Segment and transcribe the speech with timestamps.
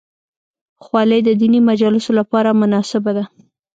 [0.83, 3.23] خولۍ د دیني مجالسو لپاره مناسبه ده.